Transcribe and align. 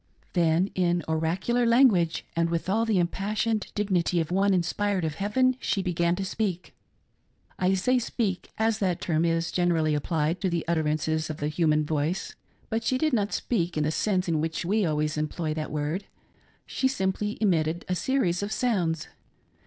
Then 0.33 0.71
in 0.73 1.03
oracular 1.07 1.63
language 1.63 2.25
and 2.35 2.49
with 2.49 2.67
all 2.67 2.85
the 2.87 2.97
impassioned 2.97 3.71
dignity 3.75 4.19
of 4.19 4.31
one 4.31 4.51
inspired 4.51 5.05
of 5.05 5.13
heaven, 5.13 5.55
she 5.59 5.83
began 5.83 6.15
to 6.15 6.25
speak. 6.25 6.73
I 7.59 7.75
say" 7.75 7.99
speak," 7.99 8.49
as 8.57 8.79
that 8.79 8.99
term 8.99 9.25
is 9.25 9.51
generally 9.51 9.93
applied 9.93 10.41
to 10.41 10.49
the 10.49 10.67
ut 10.67 10.75
terances 10.77 11.29
of 11.29 11.37
the 11.37 11.49
human 11.49 11.85
voice; 11.85 12.33
but 12.71 12.83
she 12.83 12.97
did 12.97 13.13
not 13.13 13.31
speak 13.31 13.77
in 13.77 13.83
the 13.83 13.91
sense 13.91 14.27
in 14.27 14.41
which 14.41 14.65
we 14.65 14.87
always 14.87 15.17
employ 15.17 15.53
that 15.53 15.69
word; 15.71 16.05
she 16.65 16.87
sin; 16.87 17.13
iply 17.13 17.37
emitted 17.39 17.85
a 17.87 17.93
series 17.93 18.41
of 18.41 18.51
sounds. 18.51 19.07